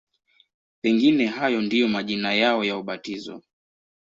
Pengine 0.81 1.27
hayo 1.27 1.61
ndiyo 1.61 1.87
majina 1.87 2.33
yao 2.33 2.63
ya 2.63 2.77
ubatizo. 2.77 3.43